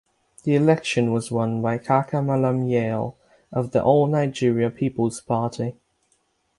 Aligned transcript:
The 0.45 0.55
election 0.55 1.13
was 1.13 1.29
won 1.29 1.61
by 1.61 1.77
Kaka 1.77 2.23
Mallam 2.23 2.63
Yale 2.65 3.15
of 3.51 3.69
the 3.69 3.83
All 3.83 4.07
Nigeria 4.07 4.71
Peoples 4.71 5.21
Party. 5.21 5.75